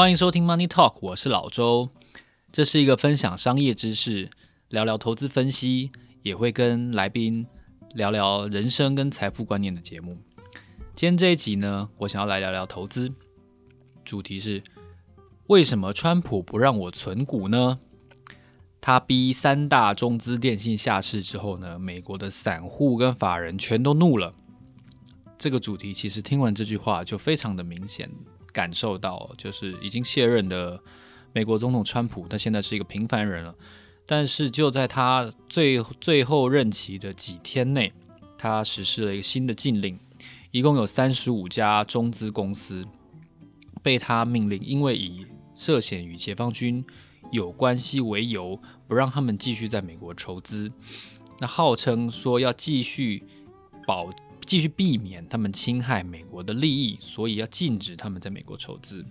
[0.00, 1.90] 欢迎收听 Money Talk，我是老周。
[2.50, 4.30] 这是一个分享商业知识、
[4.70, 5.92] 聊聊投资分析，
[6.22, 7.46] 也会跟来宾
[7.92, 10.16] 聊聊人生跟财富观念的节目。
[10.94, 13.12] 今天这一集呢，我想要来聊聊投资，
[14.02, 14.62] 主题是
[15.48, 17.78] 为什么川普不让我存股呢？
[18.80, 24.32] 他逼三大中资电信下市之后呢，美国的散户跟法人全都怒了。
[25.36, 28.10] 这个主题其实听完这句话就非常的明显。
[28.52, 30.80] 感受到，就是已经卸任的
[31.32, 33.54] 美国总统川普，他现在是一个平凡人了。
[34.06, 37.92] 但是就在他最最后任期的几天内，
[38.36, 39.98] 他实施了一个新的禁令，
[40.50, 42.84] 一共有三十五家中资公司
[43.82, 46.84] 被他命令，因为以涉嫌与解放军
[47.30, 50.72] 有关系为由，不让他们继续在美国筹资。
[51.38, 53.22] 那号称说要继续
[53.86, 54.10] 保。
[54.50, 59.06] 继续避免他们侵害美国的利益，所以要禁止他们在美国筹资。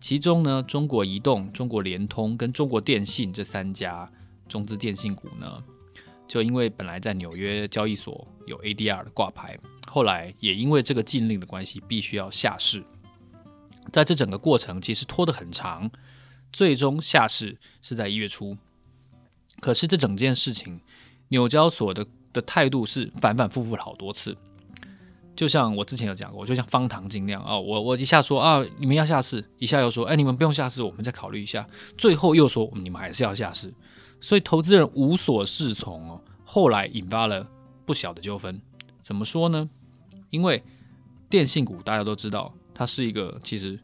[0.00, 4.10] 其中呢，中国移动、中国联通跟中国电信这三家
[4.48, 5.62] 中资电信股呢，
[6.26, 12.82] 就因为本来在纽约交易所有 ADR 的挂牌，后来也因为这个禁令的关系，必须要下市。
[13.92, 15.88] 在这整个过程其实拖得很长，
[16.52, 18.58] 最终下市是在一月初。
[19.60, 20.80] 可是这整件事情，
[21.28, 24.36] 纽交所的的态度是反反复复好多次。
[25.42, 31.66] 就像我之前有讲过，就像方糖精那样啊，我我一下说啊，你们要下市，一下又说，哎，你们不用下市，我们再考虑一下，
[31.98, 33.74] 最后又说你们还是要下市，
[34.20, 36.20] 所以投资人无所适从哦。
[36.44, 37.44] 后来引发了
[37.84, 38.62] 不小的纠纷，
[39.00, 39.68] 怎么说呢？
[40.30, 40.62] 因为
[41.28, 43.76] 电信股大家都知道，它是一个其实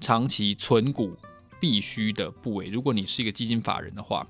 [0.00, 1.14] 长期存股
[1.60, 2.68] 必须的部位。
[2.68, 4.26] 如果你是一个基金法人的话，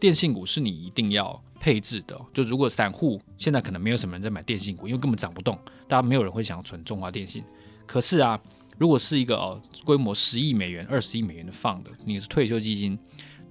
[0.00, 1.42] 电信股是你一定要。
[1.60, 7.42] 配置的，就如果散户现在可能没有什么人在买电信股，因为根本涨不动，大家没有人会想要存中华电信。
[7.84, 8.40] 可是啊，
[8.78, 12.96] 如果是一个哦规模十亿美元、二十亿美元的放的你是退休基金，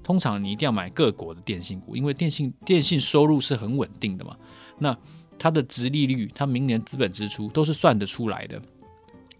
[0.01, 4.37] 通常你一定要买各国的电信股，因为电信电信收入是很稳定的嘛。
[4.79, 4.97] 那
[5.37, 8.61] 它的殖利率、它明年资本支出都是算得出来的，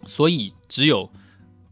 [0.04, 1.10] 所以只有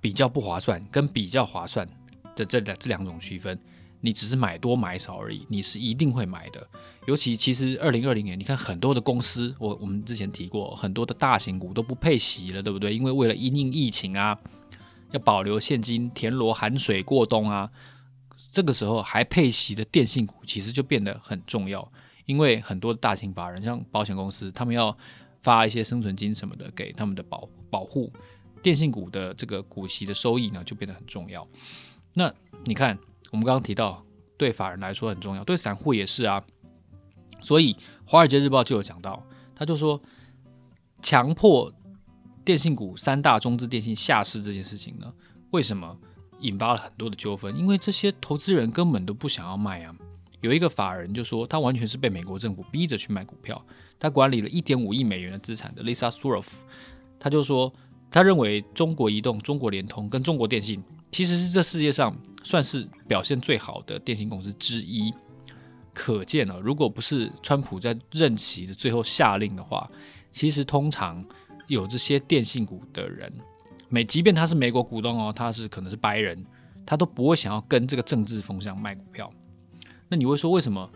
[0.00, 1.86] 比较不划算跟比较划算
[2.34, 3.60] 的这两这两种区分。
[4.06, 6.64] 你只是买多买少而已，你是一定会买的。
[7.06, 12.94] 尤其其实二零二零年，你看很多的公司，我我们之前提过，很多的大型股都不配息了，对不对？
[12.94, 14.38] 因为为了因应疫情啊，
[15.10, 17.68] 要保留现金，田螺含水过冬啊，
[18.52, 21.90] 这个时候还配息的电信股其实就变得很重要，
[22.26, 24.96] 因为很多的大型法人，像保险公司，他们要
[25.42, 28.12] 发一些生存金什么的给他们的保保护，
[28.62, 31.44] 电信股的这个股息的收益呢，就变得很重要。
[32.14, 32.32] 那
[32.64, 32.96] 你看。
[33.32, 34.04] 我们刚刚提到，
[34.36, 36.42] 对法人来说很重要，对散户也是啊。
[37.40, 39.22] 所以《华尔街日报》就有讲到，
[39.54, 40.00] 他就说，
[41.02, 41.72] 强迫
[42.44, 45.12] 电信股三大中资电信下市这件事情呢，
[45.50, 45.98] 为什么
[46.40, 47.56] 引发了很多的纠纷？
[47.58, 49.94] 因为这些投资人根本都不想要卖啊。
[50.40, 53.60] 有一个法人就说，他完全是被美国政府逼着去卖股票。
[53.98, 56.46] 他管理了一点五亿美元的资产的 Lisa Suroff，
[57.18, 57.72] 他就说，
[58.10, 62.16] 他认为中国移动、中国联通跟中国电信其实是这世界上。
[62.46, 65.12] 算是表现最好的电信公司之一，
[65.92, 69.90] 可见了，如果不是川普在任期的最后下令的话，
[70.30, 71.24] 其实通常
[71.66, 73.32] 有这些电信股的人，
[73.88, 76.46] 美即便他是美国股东哦，他是可能是白人，
[76.86, 79.28] 他都不会想要跟这个政治风向卖股票。
[80.08, 80.88] 那你会说为什么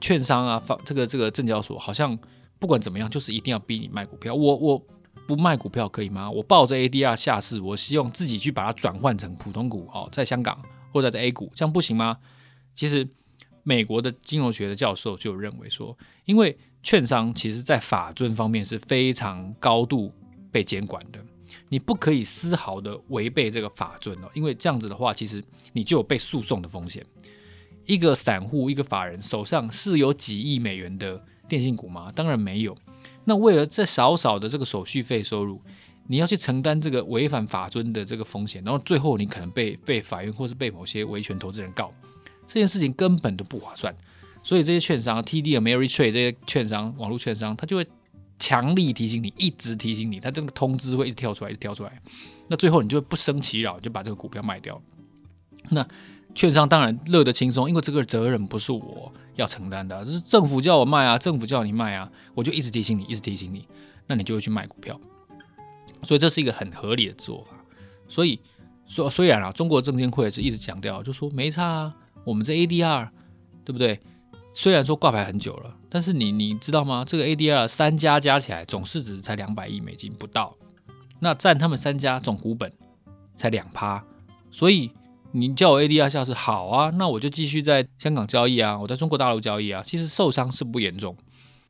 [0.00, 2.16] 券商啊，发这个这个证交所好像
[2.60, 4.32] 不管怎么样，就是一定要逼你卖股票？
[4.32, 4.86] 我我。
[5.26, 6.30] 不卖股票可以吗？
[6.30, 10.60] 我抱着 ADR 下市，我希望自己去把它转换成普通股哦，在香港
[10.92, 12.18] 或者在 A 股，这样不行吗？
[12.74, 13.08] 其实，
[13.62, 20.12] 美国的金融学的教授就认为说，因为券商其实在法遵方面是非常高度
[20.52, 21.18] 被监管的，
[21.68, 25.42] 你不可以丝毫的违背这个法遵哦，因为这样子的话，其实
[25.72, 27.04] 你就有被诉讼的风险。
[27.86, 32.10] 一个散户、一个法人手上是有几亿美元的电信股吗？
[32.14, 32.76] 当然没有。
[33.24, 35.60] 那为了这少少的这个手续费收入，
[36.06, 41.90] 你要去承担这个违反法遵的这个风险，然后最后你可能被被法院或是被某些维权投资人告，
[42.46, 43.94] 这件事情根本都不划算。
[44.42, 47.86] 所以这些券商，TD Ameritrade 这些券商，网络券商，他就会
[48.38, 52.02] 强力提醒你，一直提醒你，他这个通知会一直跳出来，一直跳出来。
[52.46, 54.78] 那最后你就会不胜其扰，就把这个股票卖掉。
[55.70, 55.86] 那
[56.34, 63.66] 券商当然乐得轻松，因为这个责任不是我要承担的，是政府叫我卖啊，政府叫你卖啊，我就一直提醒你，一直提醒你，
[64.06, 65.00] 那你就会去卖股票。
[66.02, 67.56] 所以这是一个很合理的做法。
[68.08, 68.40] 所以
[68.86, 71.94] 说，虽然啊，中国证监会是一直强调，就说没差啊，
[72.24, 73.08] 我们这 ADR
[73.64, 74.00] 对不对？
[74.52, 77.04] 虽然说挂牌很久了，但是你你知道吗？
[77.06, 80.54] 这个 ADR 三家加起来总市值才两百亿美金不到，
[81.20, 82.72] 那占他们三家总股本
[83.34, 84.04] 才两趴。
[84.50, 84.92] 所以
[85.36, 91.16] 你叫我 ADR 下市好啊，那我就继续在香港交易啊，我在中国大陆交易啊，其实受伤是不严重。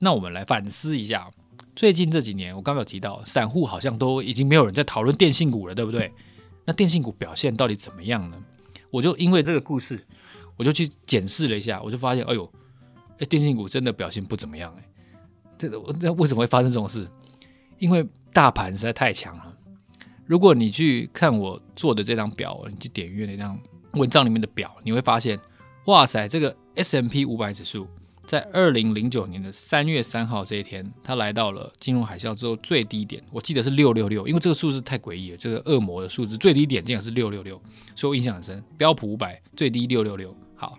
[0.01, 1.31] 那我们来反思一下，
[1.75, 6.13] 最近这几年我刚刚有提到，散户好像都已经没有人在讨论电信股了，对不对？
[6.67, 8.37] 那电信股表现到底怎么样呢？
[8.91, 10.07] 我就因为这个故事，
[10.59, 12.53] 我就去检视了一下，我就发现，哎呦，
[13.19, 14.85] 哎，电信股真的表现不怎么样，哎，
[15.57, 17.09] 这个这为什么会发生这种事？
[17.79, 19.54] 因为大盘实在太强了。
[20.27, 23.59] 如果你去看我做的这张表，你去点阅那张
[23.93, 25.39] 文章里面的表，你会发现，
[25.87, 27.87] 哇塞，这个 S M P 五百指数
[28.25, 37.61] 在二零零九年的三月三号这一天，它来到了金融海啸之后最低点，我记得是六六六，因为这个数字太诡异了，这个恶魔的数字最低点竟然是六六六，
[37.95, 38.65] 所以我印象很深。
[38.79, 40.79] 标普五百最低六六六，好，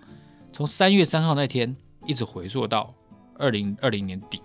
[0.51, 1.75] 从三月三号那天
[2.07, 2.92] 一直回溯到
[3.38, 4.42] 二零二零年底，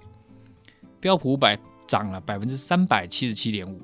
[1.01, 3.81] 标普五百涨了百分之三百七十七点五。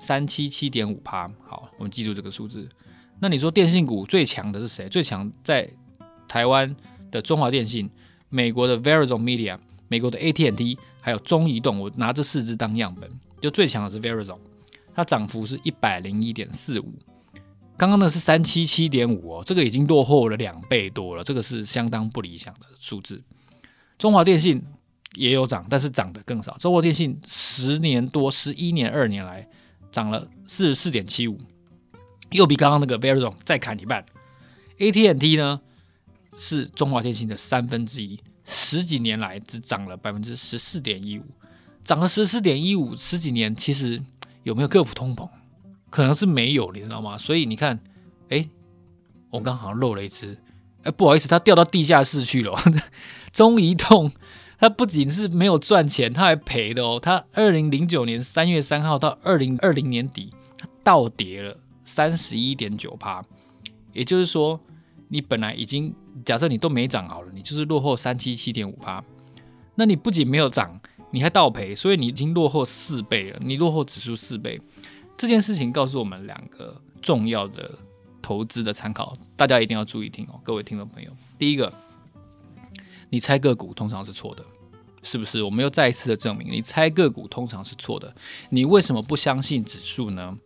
[0.00, 2.66] 三七七点五趴，好，我们记住这个数字。
[3.20, 4.88] 那你说电信股最强的是谁？
[4.88, 5.70] 最强在
[6.26, 6.74] 台湾
[7.10, 7.88] 的中华电信、
[8.30, 9.58] 美国的 Verizon Media、
[9.88, 11.78] 美国的 AT&T，还有中移动。
[11.78, 13.10] 我拿这四支当样本，
[13.42, 14.38] 就最强的是 Verizon，
[14.94, 16.94] 它涨幅是一百零一点四五。
[17.76, 23.22] 刚刚那是三七七点五哦，这个已经落后了两倍多了，这个是相当不理想的数字。
[23.98, 24.62] 中华电信
[25.16, 26.56] 也有涨，但是涨得更少。
[26.56, 29.46] 中华电信十年多、十一年、二年来。
[29.90, 31.38] 涨了四十四点七五，
[32.30, 34.04] 又比刚刚那个 Verizon 再砍一半。
[34.78, 35.60] AT&T 呢
[36.36, 41.24] 是中华电信的三分之一，十几年来只涨了百分之十四点一五，
[41.82, 44.02] 涨了十四点一五，十几年其实
[44.42, 45.28] 有没有克服通膨？
[45.90, 47.18] 可能是没有，你知道吗？
[47.18, 47.80] 所以你看，
[48.28, 48.48] 哎，
[49.30, 50.38] 我刚好像漏了一只，
[50.84, 52.56] 哎，不好意思，它掉到地下室去了。
[53.32, 54.10] 中移动。
[54.60, 57.00] 它不仅是没有赚钱，它还赔的哦。
[57.02, 63.24] 它二零零九年三月三号到二零二零年底，它倒跌了三十一点九趴。
[63.94, 64.60] 也就是说，
[65.08, 65.94] 你本来已经
[66.26, 69.02] 假设你都没涨好了，你就是落后三七七点五趴。
[69.76, 70.78] 那你不仅没有涨，
[71.10, 73.38] 你还倒赔，所以你已经落后四倍了。
[73.40, 74.60] 你落后指数四倍，
[75.16, 77.78] 这件事情告诉我们两个重要的
[78.20, 81.10] 投资的参考，大家一定要注意听哦，各位听众朋友。
[81.38, 81.72] 第一个。
[83.10, 84.44] 你猜个股通常是错的，
[85.02, 85.42] 是不是？
[85.42, 88.14] 我们又再一次的证明，你猜个股通常是错的。
[88.50, 90.38] 你为什么不相信指数呢？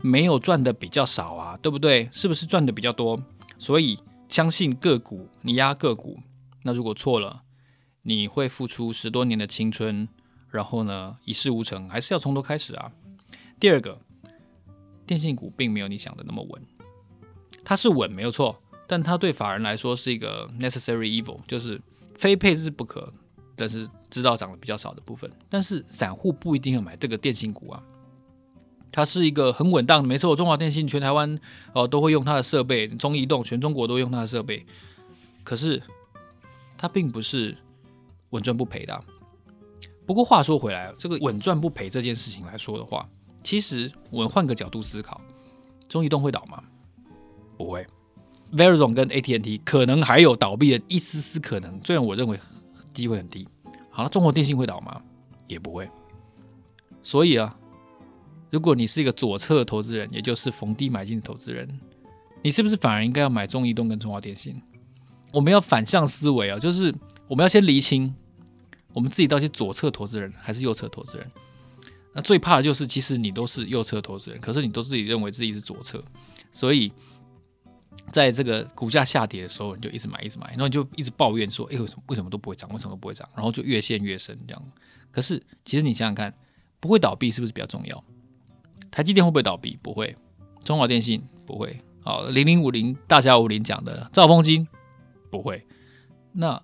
[0.00, 2.08] 没有赚的比较少啊，对不对？
[2.12, 3.20] 是不是赚的比较多？
[3.58, 3.98] 所以
[4.28, 6.20] 相信个股，你押个股，
[6.62, 7.42] 那如果错了，
[8.02, 10.08] 你会付出十多年的青春，
[10.48, 12.92] 然后呢，一事无成，还是要从头开始啊。
[13.58, 14.00] 第二个，
[15.06, 16.62] 电信股并没有你想的那么稳，
[17.64, 21.80] 它是稳没有错，但它对法人来说是一个 necessary evil，就是。
[22.14, 23.12] 非配置不可，
[23.56, 27.82] 但是知道涨得比较少的部分，但是散户不一定要买这个电信股啊。
[28.90, 30.36] 它是一个很稳当的，没错。
[30.36, 31.34] 中华电信全台湾
[31.72, 34.66] 哦、呃、都会用它的设备，中移动全中国都用它的设备。
[35.42, 35.82] 可是
[36.76, 37.56] 它并不是
[38.30, 39.02] 稳赚不赔的、
[40.04, 43.08] 不过话说回来，这个稳赚不赔这件事情来说的话，
[43.42, 45.20] 其实我们换个角度思考，
[45.88, 46.62] 中移动会倒吗？
[47.56, 47.86] 不会。
[48.52, 52.38] Verizon 跟 AT&T 可能还有倒闭的一丝丝可能，虽然我认为
[52.92, 53.48] 机会很低。
[53.90, 55.00] 好了，中国电信会倒吗？
[55.46, 55.88] 也不会。
[57.02, 57.56] 所以啊，
[58.50, 61.66] 如果你是一个左侧投资人，也就是逢低买进的投资人，
[62.42, 64.60] 你是不是反而应该要买中移动跟中华电信？
[65.32, 66.94] 我们要反向思维啊，就是
[67.28, 68.14] 我们要先厘清，
[68.92, 71.26] 我们自己到底是左侧投资人还是右侧投资人。
[72.12, 76.04] 那最怕的就是，其实你都是右侧投资人，可是你都自己认为自己是左侧，
[76.52, 76.92] 所以。
[78.10, 82.68] 在这个股价下跌的时候，你就一直买，一直买，然后你就一直抱怨说：“哎，为什么为什么都不会涨？
[82.70, 84.62] 为什么都不会涨？”然后就越陷越深这样。
[85.10, 86.34] 可是其实你想想看，
[86.78, 88.04] 不会倒闭是不是比较重要？
[88.90, 89.78] 台积电会不会倒闭？
[89.82, 90.14] 不会。
[90.62, 91.80] 中华电信不会。
[92.02, 94.68] 好，零零五零大侠五零讲的兆丰金
[95.30, 95.64] 不会。
[96.32, 96.62] 那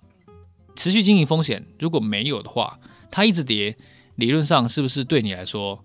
[0.75, 3.75] 持续经营风险如果没有的话，它一直跌，
[4.15, 5.83] 理论上是不是对你来说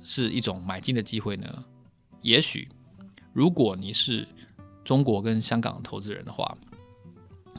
[0.00, 1.64] 是一种买进的机会呢？
[2.22, 2.68] 也许，
[3.34, 4.26] 如果你是。
[4.88, 6.56] 中国跟香港投资人的话，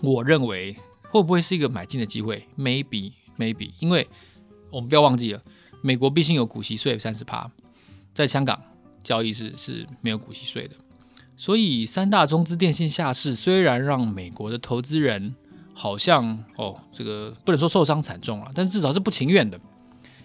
[0.01, 0.75] 我认为
[1.11, 4.07] 会不会是一个买进的机会？Maybe, maybe，因为
[4.71, 5.43] 我们不要忘记了，
[5.83, 7.51] 美国毕竟有股息税三十趴，
[8.15, 8.59] 在香港
[9.03, 10.73] 交易是是没有股息税的，
[11.37, 15.35] 所以三大中资电信下市，虽然让美国的投资人
[15.75, 19.61] 好像哦，这个不能说受伤惨重了，但至少是不情愿的。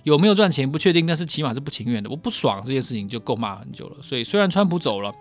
[0.04, 2.08] 有没有赚钱不确定，但是起码是不情愿的。
[2.08, 5.12] 我不爽这件事情就够骂很久了，所以虽然川普走了。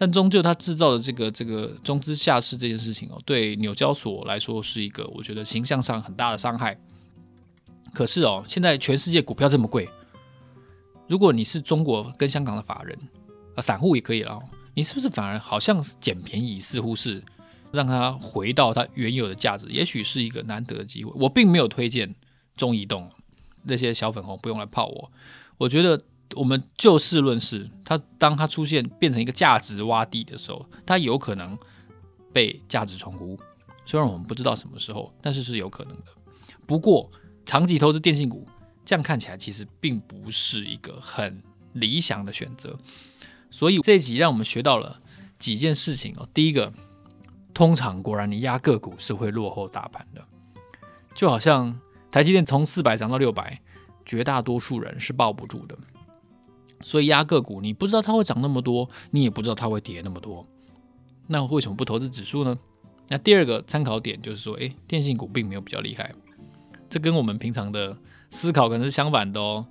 [0.00, 6.78] 但终究，它制造的这个这个中资下市这件事情哦，对纽交所来说是一个我觉得形象上很大的伤害。
[7.92, 9.88] 可是哦，现在全世界股票这么贵，
[11.08, 12.96] 如果你是中国跟香港的法人
[13.56, 14.40] 啊，散户也可以了，
[14.74, 17.20] 你是不是反而好像捡便宜，似乎是
[17.72, 19.66] 让它回到它原有的价值？
[19.66, 21.10] 也许是一个难得的机会。
[21.16, 22.14] 我并没有推荐
[22.54, 23.10] 中移动
[23.64, 25.10] 那些小粉红不用来泡我。
[25.56, 26.00] 我觉得
[26.34, 31.56] 我们就事论事，它当它出现变成一个价值洼地的时候，它有可能
[32.32, 33.38] 被价值重估。
[33.84, 36.04] 虽然我们不知道什么时候，但是是有可能的。
[36.66, 37.10] 不过
[37.46, 38.46] 长期投资电信股，
[38.84, 41.42] 这样看起来其实并不是一个很
[41.72, 42.76] 理想的选择。
[43.50, 45.00] 所以这一集让我们学到了
[45.38, 46.28] 几件事情哦。
[46.34, 46.70] 第一个，
[47.54, 50.22] 通常果然你压个股是会落后大盘的，
[51.14, 51.80] 就好像
[52.10, 53.58] 台积电从四百涨到六百，
[54.04, 55.78] 绝大多数人是抱不住的。
[56.80, 60.46] 所以压个股，你不知道它会涨那么多，你也不知道它会跌那么多。
[61.26, 62.58] 那为什么不投资指数呢？
[63.08, 66.12] 那第二个参考点就是说，诶，电信股并没有比较厉害，
[66.88, 67.96] 这跟我们平常的
[68.30, 69.66] 思考可能是相反的哦。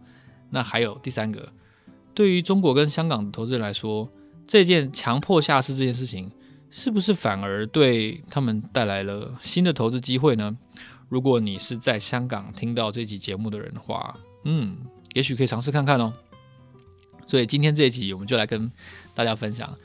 [0.50, 1.52] 那还有第三个。
[2.14, 4.10] 对于中国跟香港的投资人来说，
[4.48, 6.32] 这件强迫下市这件事情，
[6.72, 10.58] 是不是反而对他们带来了新的投资机会呢？
[11.10, 14.78] 如果你是在香港听到这期节目的人的话，嗯，
[15.14, 16.12] 也许可以尝试看看哦。
[17.28, 18.72] 所以今天这一集，我们就来跟
[19.14, 19.78] 大家分享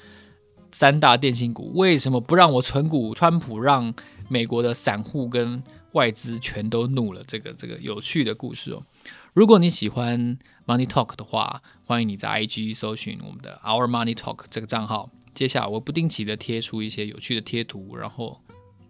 [0.70, 3.92] 三大电信股为什么不让我存股，川普让
[4.28, 8.86] 美国的散户跟外资全都怒了，这个这个有趣的故事哦。
[9.34, 15.10] 如果你喜欢 Money Talk 的话，欢迎你在 IG 搜寻我们的 Our Money Talk 这个账号。
[15.34, 18.40] 接下来我不定期的贴出一些有趣的贴图，然后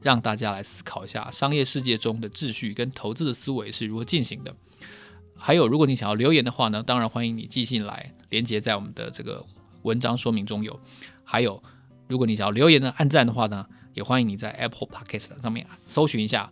[0.01, 4.55] 让大家来思考一下商业世界中的秩序跟投资的思维是如何进行的。
[5.45, 9.45] 还有，如果你想要留言的话呢，当然欢迎你寄信来，连接在我们的这个
[9.83, 10.79] 文章说明中有。
[11.25, 11.61] 还有，
[12.07, 16.49] 如果你想要留言的按赞的话呢，也欢迎你在 Apple Podcast 上面搜寻一下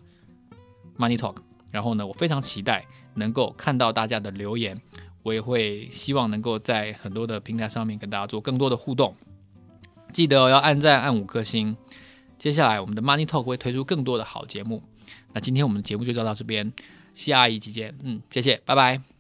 [0.99, 1.37] Money Talk。
[1.71, 4.83] 然后呢，我非常期待能够看到大家的留言，
[5.23, 9.15] 我也会希望能够在很多的平台上面跟大家做更多的互动。
[10.13, 11.77] 记得要按赞按五颗星。
[12.39, 14.83] 接下来我们的 Money Talk 会推出更多的好节目。
[15.33, 16.73] 那今天我们的节目就到到这边，
[17.15, 17.95] 下一期见。
[18.03, 19.20] 嗯，谢谢，拜拜。